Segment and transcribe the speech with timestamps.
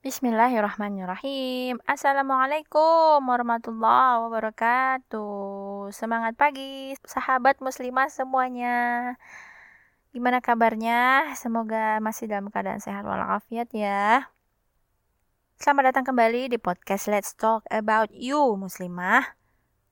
[0.00, 1.76] Bismillahirrahmanirrahim.
[1.84, 5.92] Assalamualaikum warahmatullahi wabarakatuh.
[5.92, 9.12] Semangat pagi, sahabat muslimah semuanya.
[10.16, 11.28] Gimana kabarnya?
[11.36, 14.32] Semoga masih dalam keadaan sehat walafiat ya.
[15.60, 19.36] Selamat datang kembali di podcast Let's Talk About You muslimah.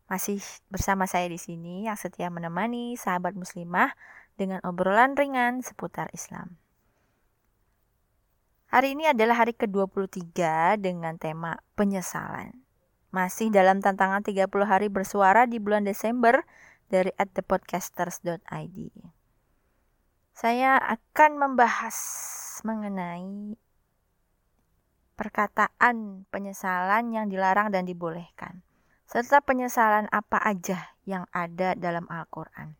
[0.09, 0.41] Masih
[0.73, 3.93] bersama saya di sini yang setia menemani sahabat muslimah
[4.41, 6.57] dengan obrolan ringan seputar Islam.
[8.69, 10.29] Hari ini adalah hari ke-23
[10.77, 12.53] dengan tema penyesalan.
[13.09, 16.45] Masih dalam tantangan 30 hari bersuara di bulan Desember
[16.93, 18.79] dari at thepodcasters.id.
[20.37, 21.97] Saya akan membahas
[22.61, 23.57] mengenai
[25.17, 28.61] perkataan penyesalan yang dilarang dan dibolehkan,
[29.09, 32.77] serta penyesalan apa aja yang ada dalam Al-Quran.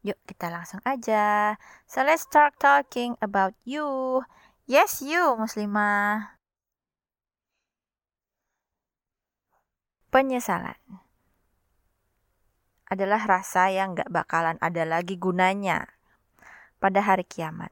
[0.00, 1.56] Yuk kita langsung aja.
[1.84, 4.20] So let's start talking about you.
[4.64, 6.40] Yes you muslimah.
[10.10, 10.80] Penyesalan
[12.90, 15.86] adalah rasa yang gak bakalan ada lagi gunanya
[16.82, 17.70] pada hari kiamat.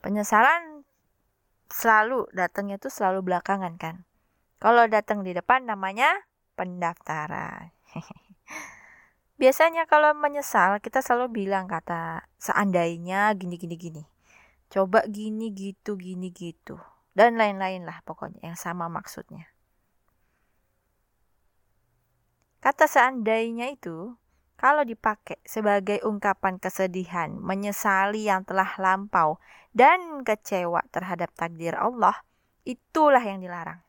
[0.00, 0.88] Penyesalan
[1.68, 4.08] selalu datangnya tuh selalu belakangan kan.
[4.62, 6.08] Kalau datang di depan namanya
[6.56, 7.74] pendaftaran.
[9.34, 14.02] Biasanya kalau menyesal kita selalu bilang kata seandainya gini gini gini.
[14.70, 16.78] Coba gini gitu gini gitu
[17.14, 19.50] dan lain-lain lah pokoknya yang sama maksudnya.
[22.58, 24.18] Kata seandainya itu
[24.54, 29.36] kalau dipakai sebagai ungkapan kesedihan, menyesali yang telah lampau
[29.74, 32.22] dan kecewa terhadap takdir Allah,
[32.62, 33.82] itulah yang dilarang.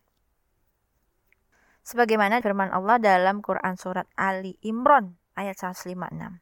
[1.85, 6.41] Sebagaimana firman Allah dalam Quran surat Ali Imran ayat 156.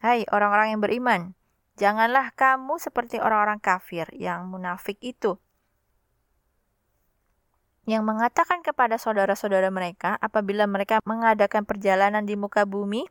[0.00, 1.20] Hai orang-orang yang beriman,
[1.76, 5.36] janganlah kamu seperti orang-orang kafir yang munafik itu.
[7.84, 13.04] Yang mengatakan kepada saudara-saudara mereka apabila mereka mengadakan perjalanan di muka bumi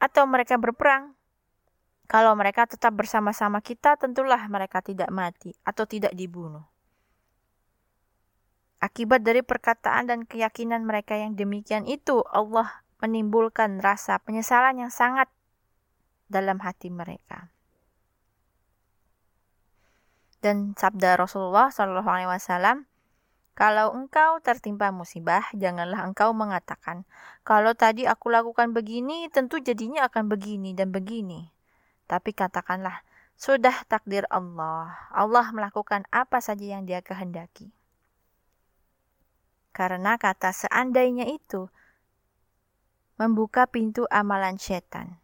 [0.00, 1.14] atau mereka berperang.
[2.10, 6.66] Kalau mereka tetap bersama-sama kita, tentulah mereka tidak mati atau tidak dibunuh.
[8.82, 15.26] Akibat dari perkataan dan keyakinan mereka yang demikian itu, Allah menimbulkan rasa penyesalan yang sangat
[16.30, 17.50] dalam hati mereka.
[20.42, 22.86] Dan sabda Rasulullah Shallallahu Alaihi Wasallam,
[23.52, 27.04] kalau engkau tertimpa musibah, janganlah engkau mengatakan,
[27.44, 31.52] kalau tadi aku lakukan begini, tentu jadinya akan begini dan begini.
[32.08, 33.04] Tapi katakanlah,
[33.36, 34.94] sudah takdir Allah.
[35.12, 37.70] Allah melakukan apa saja yang dia kehendaki.
[39.72, 41.72] Karena kata seandainya itu
[43.22, 45.22] membuka pintu amalan setan.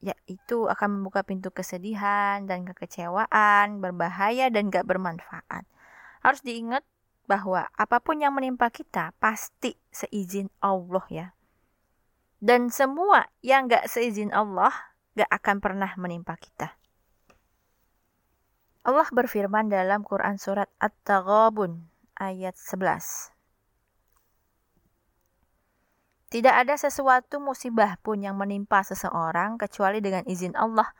[0.00, 5.68] Yaitu akan membuka pintu kesedihan dan kekecewaan, berbahaya dan gak bermanfaat.
[6.24, 6.80] Harus diingat
[7.28, 11.26] bahwa apa pun yang menimpa kita pasti seizin Allah ya.
[12.40, 14.72] Dan semua yang gak seizin Allah
[15.12, 16.72] gak akan pernah menimpa kita.
[18.88, 23.37] Allah berfirman dalam Quran surat At-Taghabun ayat 11.
[26.28, 30.92] Tidak ada sesuatu musibah pun yang menimpa seseorang kecuali dengan izin Allah.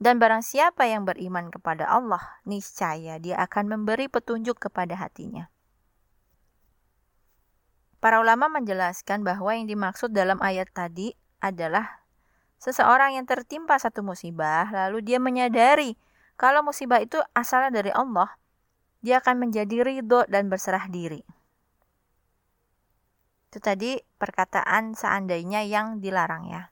[0.00, 5.52] Dan barang siapa yang beriman kepada Allah, niscaya dia akan memberi petunjuk kepada hatinya.
[8.00, 11.12] Para ulama menjelaskan bahwa yang dimaksud dalam ayat tadi
[11.44, 12.00] adalah
[12.56, 16.00] seseorang yang tertimpa satu musibah, lalu dia menyadari
[16.40, 18.40] kalau musibah itu asalnya dari Allah,
[19.04, 21.20] dia akan menjadi ridho dan berserah diri.
[23.50, 26.70] Itu tadi perkataan seandainya yang dilarang ya.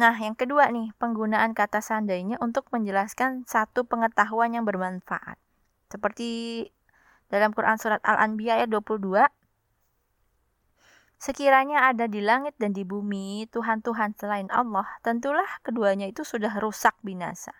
[0.00, 5.36] Nah, yang kedua nih, penggunaan kata seandainya untuk menjelaskan satu pengetahuan yang bermanfaat.
[5.92, 6.64] Seperti
[7.28, 9.28] dalam Quran surat Al-Anbiya ayat 22,
[11.20, 16.96] Sekiranya ada di langit dan di bumi Tuhan-Tuhan selain Allah, tentulah keduanya itu sudah rusak
[17.04, 17.52] binasa.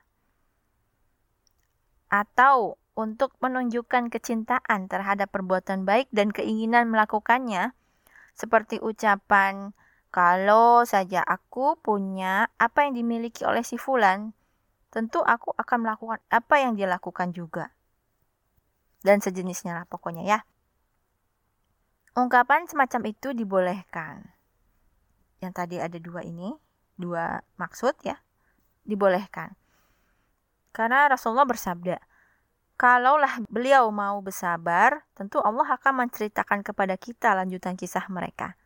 [2.09, 7.77] Atau untuk menunjukkan kecintaan terhadap perbuatan baik dan keinginan melakukannya,
[8.34, 9.72] seperti ucapan,
[10.10, 14.34] kalau saja aku punya apa yang dimiliki oleh si Fulan,
[14.91, 17.71] tentu aku akan melakukan apa yang dia lakukan juga.
[19.00, 20.38] Dan sejenisnya lah pokoknya ya.
[22.18, 24.27] Ungkapan semacam itu dibolehkan.
[25.38, 26.53] Yang tadi ada dua ini,
[26.98, 28.18] dua maksud ya,
[28.83, 29.54] dibolehkan.
[30.74, 32.03] Karena Rasulullah bersabda,
[32.80, 38.56] Kalaulah beliau mau bersabar, tentu Allah akan menceritakan kepada kita lanjutan kisah mereka.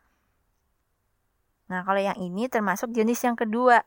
[1.67, 3.83] Nah, kalau yang ini termasuk jenis yang kedua.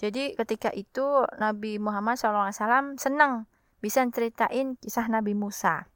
[0.00, 1.04] Jadi ketika itu
[1.36, 3.44] Nabi Muhammad SAW senang
[3.84, 5.92] bisa ceritain kisah Nabi Musa.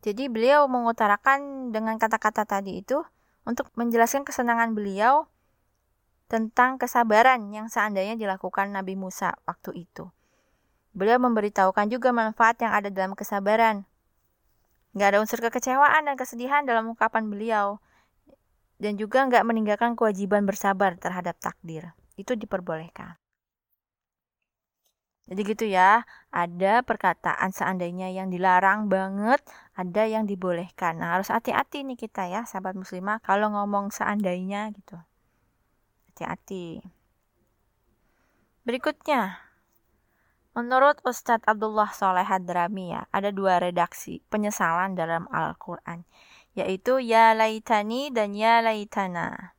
[0.00, 3.04] Jadi beliau mengutarakan dengan kata-kata tadi itu
[3.44, 5.28] untuk menjelaskan kesenangan beliau
[6.32, 10.08] tentang kesabaran yang seandainya dilakukan Nabi Musa waktu itu.
[10.92, 13.88] Beliau memberitahukan juga manfaat yang ada dalam kesabaran.
[14.92, 17.80] Nggak ada unsur kekecewaan dan kesedihan dalam ungkapan beliau.
[18.76, 21.96] Dan juga nggak meninggalkan kewajiban bersabar terhadap takdir.
[22.20, 23.16] Itu diperbolehkan.
[25.32, 29.40] Jadi gitu ya, ada perkataan seandainya yang dilarang banget,
[29.72, 31.00] ada yang dibolehkan.
[31.00, 34.98] Nah, harus hati-hati nih kita ya, sahabat muslimah, kalau ngomong seandainya gitu.
[36.12, 36.84] Hati-hati.
[38.66, 39.40] Berikutnya,
[40.52, 46.04] menurut Ustadz Abdullah Soleh Hadrami ya, ada dua redaksi penyesalan dalam Al-Quran,
[46.56, 49.56] yaitu Ya Laitani dan Ya Laitana.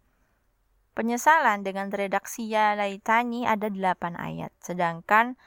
[0.93, 5.37] Penyesalan dengan redaksi Ya Laitani ada delapan ayat, sedangkan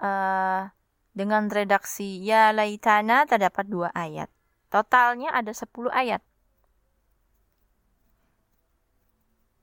[0.00, 0.72] uh,
[1.14, 4.28] dengan redaksi ya laitana terdapat dua ayat.
[4.68, 6.18] Totalnya ada 10 ayat.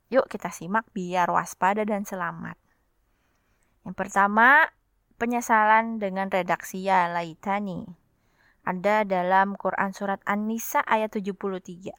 [0.08, 2.56] Yuk kita simak biar waspada dan selamat.
[3.84, 4.72] Yang pertama,
[5.22, 7.86] penyesalan dengan redaksi ya laitani.
[8.66, 11.94] Ada dalam Quran surat An-Nisa ayat 73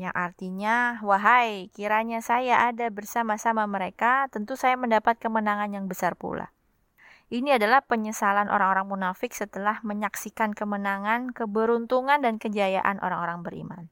[0.00, 6.56] yang artinya, wahai kiranya saya ada bersama-sama mereka, tentu saya mendapat kemenangan yang besar pula.
[7.28, 13.84] Ini adalah penyesalan orang-orang munafik setelah menyaksikan kemenangan, keberuntungan, dan kejayaan orang-orang beriman.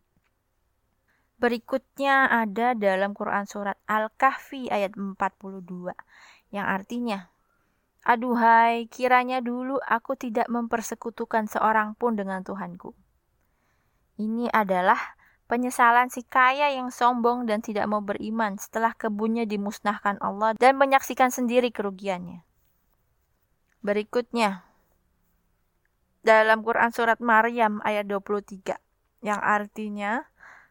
[1.39, 5.93] Berikutnya ada dalam Quran Surat Al-Kahfi ayat 42,
[6.55, 7.31] yang artinya,
[8.07, 12.97] Aduhai, kiranya dulu aku tidak mempersekutukan seorang pun dengan Tuhanku.
[14.17, 15.19] Ini adalah
[15.49, 21.33] Penyesalan si kaya yang sombong dan tidak mau beriman setelah kebunnya dimusnahkan Allah dan menyaksikan
[21.33, 22.45] sendiri kerugiannya.
[23.81, 24.69] Berikutnya,
[26.21, 28.77] dalam Quran Surat Maryam ayat 23,
[29.25, 30.29] yang artinya,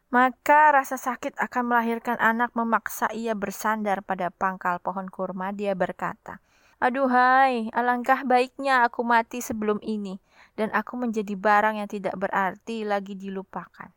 [0.07, 5.51] maka rasa sakit akan melahirkan anak memaksa ia bersandar pada pangkal pohon kurma.
[5.51, 6.39] Dia berkata,
[6.77, 10.21] Aduhai, alangkah baiknya aku mati sebelum ini,
[10.56, 13.89] dan aku menjadi barang yang tidak berarti lagi dilupakan.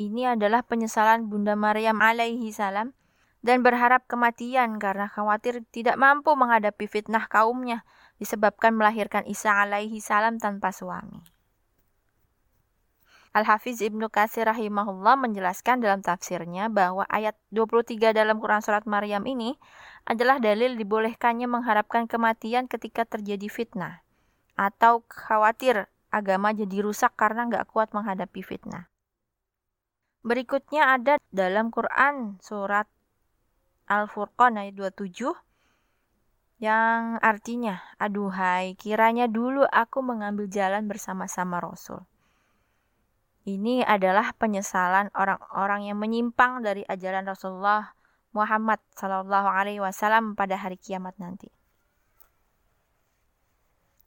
[0.00, 2.96] Ini adalah penyesalan Bunda Maryam alaihi salam
[3.44, 7.84] dan berharap kematian karena khawatir tidak mampu menghadapi fitnah kaumnya
[8.16, 11.20] disebabkan melahirkan Isa alaihi salam tanpa suami.
[13.30, 19.54] Al-Hafiz Ibnu Katsir rahimahullah menjelaskan dalam tafsirnya bahwa ayat 23 dalam Quran Surat Maryam ini
[20.02, 24.02] adalah dalil dibolehkannya mengharapkan kematian ketika terjadi fitnah
[24.58, 28.90] atau khawatir agama jadi rusak karena nggak kuat menghadapi fitnah.
[30.26, 32.90] Berikutnya ada dalam Quran surat
[33.86, 35.38] Al-Furqan ayat 27
[36.60, 42.04] yang artinya, aduhai, kiranya dulu aku mengambil jalan bersama-sama Rasul.
[43.48, 47.96] Ini adalah penyesalan orang-orang yang menyimpang dari ajaran Rasulullah
[48.36, 51.48] Muhammad Sallallahu Alaihi Wasallam pada hari kiamat nanti.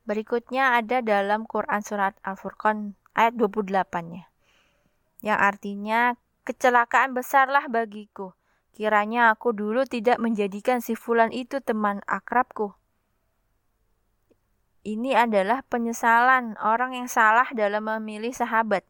[0.03, 4.27] Berikutnya ada dalam Quran surat Al-Furqan ayat 28-nya
[5.24, 8.35] yang artinya kecelakaan besarlah bagiku.
[8.75, 12.75] Kiranya aku dulu tidak menjadikan si fulan itu teman akrabku.
[14.83, 18.83] Ini adalah penyesalan orang yang salah dalam memilih sahabat,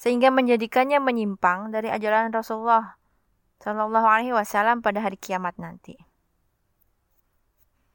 [0.00, 2.96] sehingga menjadikannya menyimpang dari ajaran Rasulullah
[3.60, 6.00] Shallallahu Alaihi Wasallam pada hari kiamat nanti.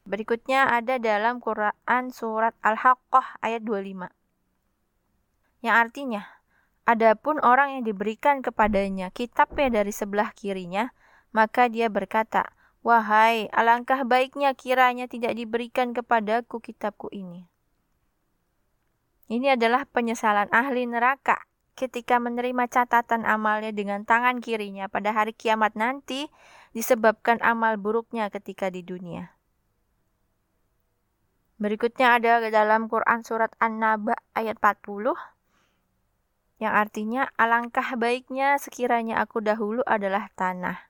[0.05, 4.05] Berikutnya ada dalam Quran surat Al-Haqqah ayat 25.
[5.65, 6.21] Yang artinya,
[6.85, 10.93] Adapun orang yang diberikan kepadanya kitabnya dari sebelah kirinya,
[11.33, 12.53] maka dia berkata,
[12.85, 17.49] Wahai, alangkah baiknya kiranya tidak diberikan kepadaku kitabku ini.
[19.25, 21.41] Ini adalah penyesalan ahli neraka
[21.75, 26.31] ketika menerima catatan amalnya dengan tangan kirinya pada hari kiamat nanti
[26.71, 29.35] disebabkan amal buruknya ketika di dunia.
[31.55, 35.15] Berikutnya ada dalam Quran surat An-Naba ayat 40
[36.55, 40.87] yang artinya alangkah baiknya sekiranya aku dahulu adalah tanah.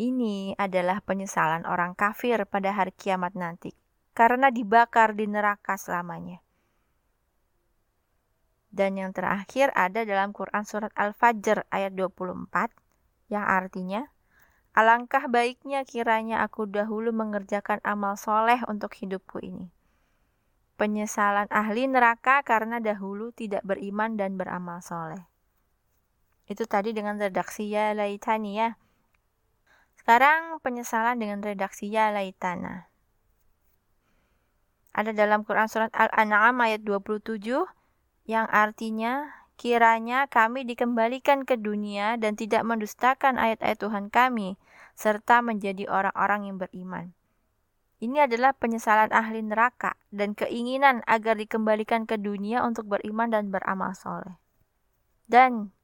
[0.00, 3.76] Ini adalah penyesalan orang kafir pada hari kiamat nanti,
[4.16, 6.40] karena dibakar di neraka selamanya.
[8.70, 12.70] Dan yang terakhir ada dalam Quran Surat Al-Fajr ayat 24,
[13.30, 14.06] yang artinya,
[14.70, 19.74] Alangkah baiknya kiranya aku dahulu mengerjakan amal soleh untuk hidupku ini
[20.80, 25.28] penyesalan ahli neraka karena dahulu tidak beriman dan beramal soleh.
[26.48, 28.80] Itu tadi dengan redaksi ya laitani ya.
[30.00, 32.88] Sekarang penyesalan dengan redaksi ya laitana.
[34.96, 37.44] Ada dalam Quran surat Al-An'am ayat 27
[38.30, 39.26] yang artinya
[39.58, 44.54] kiranya kami dikembalikan ke dunia dan tidak mendustakan ayat-ayat Tuhan kami
[44.94, 47.10] serta menjadi orang-orang yang beriman.
[47.98, 53.98] Ini adalah penyesalan ahli neraka dan keinginan agar dikembalikan ke dunia untuk beriman dan beramal
[53.98, 54.38] soleh.
[55.26, 55.74] Dan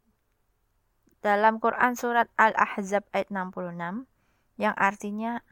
[1.21, 4.07] dalam Quran surat Al-Ahzab ayat 66
[4.57, 5.43] yang artinya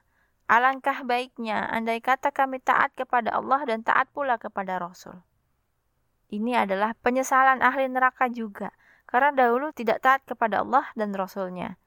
[0.47, 5.21] alangkah baiknya andai kata kami taat kepada Allah dan taat pula kepada Rasul.
[6.35, 8.75] Ini adalah penyesalan ahli neraka juga
[9.07, 11.79] karena dahulu tidak taat kepada Allah dan Rasulnya.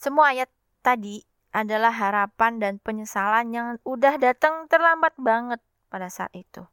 [0.00, 0.48] Semua ayat
[0.80, 1.20] tadi
[1.52, 5.60] adalah harapan dan penyesalan yang udah datang terlambat banget
[5.92, 6.64] pada saat itu.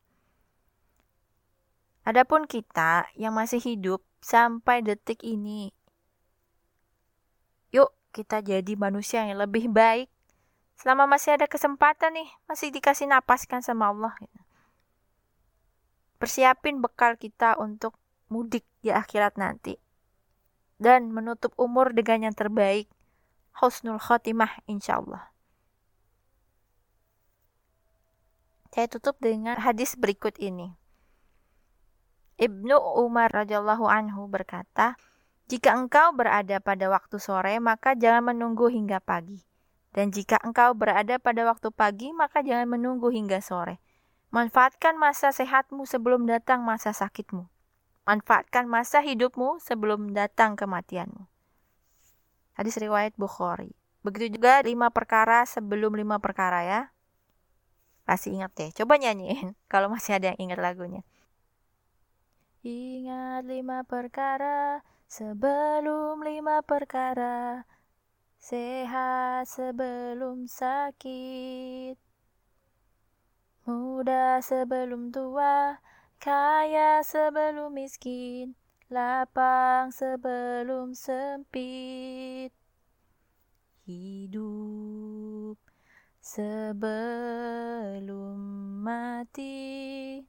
[2.08, 5.76] Adapun kita yang masih hidup sampai detik ini,
[7.76, 10.08] yuk kita jadi manusia yang lebih baik.
[10.80, 14.16] Selama masih ada kesempatan nih, masih dikasih napas kan sama Allah.
[14.24, 14.47] Gitu.
[16.18, 17.94] Persiapin bekal kita untuk
[18.34, 19.78] mudik di akhirat nanti.
[20.82, 22.90] Dan menutup umur dengan yang terbaik
[23.58, 25.34] husnul khotimah insyaallah.
[28.78, 30.78] Saya tutup dengan hadis berikut ini.
[32.38, 34.94] Ibnu Umar radhiyallahu anhu berkata,
[35.50, 39.42] "Jika engkau berada pada waktu sore, maka jangan menunggu hingga pagi.
[39.98, 43.82] Dan jika engkau berada pada waktu pagi, maka jangan menunggu hingga sore.
[44.38, 47.50] Manfaatkan masa sehatmu sebelum datang masa sakitmu.
[48.06, 51.26] Manfaatkan masa hidupmu sebelum datang kematianmu."
[52.54, 53.74] Hadis riwayat Bukhari.
[54.06, 56.82] Begitu juga lima perkara sebelum lima perkara ya.
[58.06, 58.70] Pasti ingat deh.
[58.78, 61.02] Coba nyanyiin kalau masih ada yang ingat lagunya.
[62.62, 67.66] Ingat lima perkara sebelum lima perkara.
[68.38, 72.07] Sehat sebelum sakit.
[73.68, 75.84] Muda sebelum tua,
[76.24, 78.56] kaya sebelum miskin
[78.88, 82.56] lapang sebelum sempit.
[83.84, 85.60] Hidup
[86.24, 86.80] sebelum
[88.88, 90.24] mati.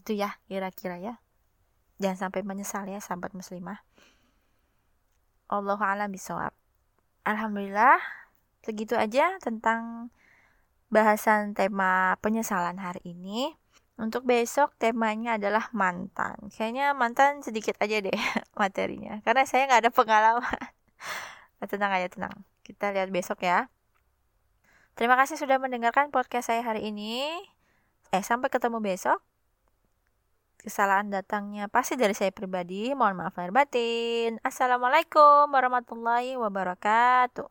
[0.00, 1.20] Itu ya kira-kira ya.
[2.00, 3.84] Jangan sampai menyesal ya sahabat muslimah.
[5.46, 6.50] Allah alam bisawab
[7.22, 8.02] Alhamdulillah
[8.66, 10.10] segitu aja tentang
[10.96, 13.52] bahasan tema penyesalan hari ini
[14.00, 16.48] untuk besok temanya adalah mantan.
[16.48, 18.12] Kayaknya mantan sedikit aja deh
[18.60, 19.20] materinya.
[19.20, 20.60] Karena saya nggak ada pengalaman.
[21.72, 22.36] tenang aja, tenang.
[22.64, 23.68] Kita lihat besok ya.
[24.96, 27.28] Terima kasih sudah mendengarkan podcast saya hari ini.
[28.16, 29.20] Eh, sampai ketemu besok.
[30.64, 32.96] Kesalahan datangnya pasti dari saya pribadi.
[32.96, 34.40] Mohon maaf lahir batin.
[34.40, 37.48] Assalamualaikum warahmatullahi wabarakatuh.